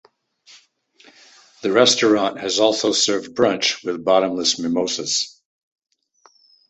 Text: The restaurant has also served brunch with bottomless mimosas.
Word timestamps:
The 1.61 1.71
restaurant 1.71 2.39
has 2.39 2.57
also 2.59 2.91
served 2.91 3.35
brunch 3.35 3.85
with 3.85 4.03
bottomless 4.03 4.57
mimosas. 4.57 5.39